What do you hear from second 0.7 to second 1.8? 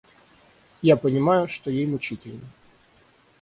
Я понимаю, что